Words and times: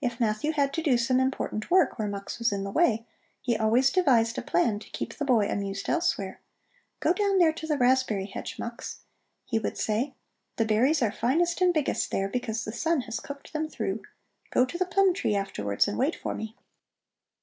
If 0.00 0.18
Matthew 0.20 0.52
had 0.52 0.72
to 0.72 0.82
do 0.82 0.96
some 0.96 1.20
important 1.20 1.70
work 1.70 1.98
where 1.98 2.08
Mux 2.08 2.38
was 2.38 2.50
in 2.50 2.64
his 2.64 2.74
way, 2.74 3.04
he 3.42 3.58
always 3.58 3.90
devised 3.90 4.38
a 4.38 4.40
plan 4.40 4.78
to 4.78 4.88
keep 4.88 5.12
the 5.14 5.24
boy 5.26 5.48
amused 5.50 5.90
elsewhere: 5.90 6.40
"Go 7.00 7.12
down 7.12 7.36
there 7.36 7.52
to 7.52 7.66
the 7.66 7.76
raspberry 7.76 8.24
hedge, 8.24 8.58
Mux!" 8.58 9.00
he 9.44 9.58
would 9.58 9.76
say. 9.76 10.14
"The 10.56 10.64
berries 10.64 11.02
are 11.02 11.12
finest 11.12 11.60
and 11.60 11.74
biggest 11.74 12.10
there, 12.10 12.26
because 12.30 12.64
the 12.64 12.72
sun 12.72 13.02
has 13.02 13.20
cooked 13.20 13.52
them 13.52 13.68
through. 13.68 14.00
Go 14.50 14.64
to 14.64 14.78
the 14.78 14.86
plum 14.86 15.12
tree 15.12 15.34
afterwards 15.34 15.86
and 15.86 15.98
wait 15.98 16.16
for 16.16 16.34
me!" 16.34 16.56